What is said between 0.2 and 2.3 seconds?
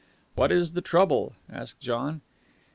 "What is the trouble?" asked John.